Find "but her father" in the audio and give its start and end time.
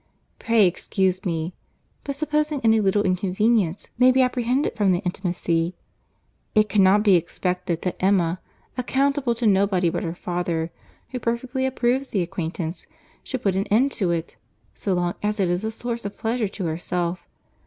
9.91-10.71